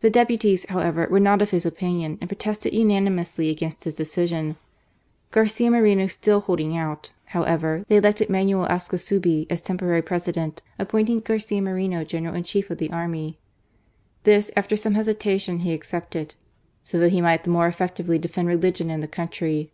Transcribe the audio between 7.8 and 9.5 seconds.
they elected Manuel Ascasubi